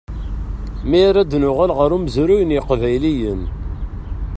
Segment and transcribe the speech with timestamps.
[0.89, 3.41] Mi ara d-nuɣal ɣer umezruy n yiqbayliyen.